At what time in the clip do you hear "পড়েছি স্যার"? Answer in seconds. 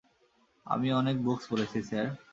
1.49-2.07